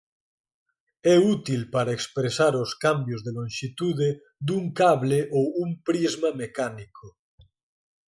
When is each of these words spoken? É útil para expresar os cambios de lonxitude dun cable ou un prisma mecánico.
É 1.13 1.15
útil 1.35 1.61
para 1.75 1.95
expresar 1.99 2.53
os 2.63 2.71
cambios 2.85 3.21
de 3.25 3.31
lonxitude 3.37 4.09
dun 4.47 4.63
cable 4.79 5.19
ou 5.37 5.45
un 5.63 5.69
prisma 5.87 6.29
mecánico. 6.41 7.05